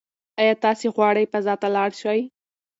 ایا 0.41 0.53
تاسي 0.63 0.87
غواړئ 0.95 1.25
فضا 1.33 1.53
ته 1.61 1.67
لاړ 1.75 1.89
شئ؟ 2.01 2.19